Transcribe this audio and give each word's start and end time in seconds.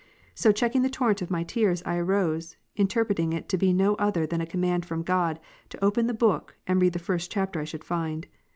So 0.33 0.51
checking 0.51 0.81
the 0.81 0.89
torrent 0.89 1.21
of 1.21 1.29
my 1.29 1.43
tears, 1.43 1.83
I 1.85 1.97
arose; 1.97 2.57
interpreting 2.75 3.33
it 3.33 3.47
to 3.49 3.55
be 3.59 3.71
no 3.71 3.93
other 3.97 4.25
than 4.25 4.41
a 4.41 4.47
command 4.47 4.83
from 4.83 5.03
God, 5.03 5.39
to 5.69 5.85
open 5.85 6.07
the 6.07 6.13
book, 6.15 6.55
and 6.65 6.81
read 6.81 6.93
the 6.93 6.97
first 6.97 7.31
chapter 7.31 7.59
I 7.61 7.65
should 7.65 7.83
find. 7.83 8.25